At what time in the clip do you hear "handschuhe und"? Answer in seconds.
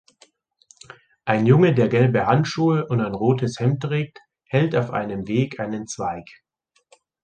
2.25-3.01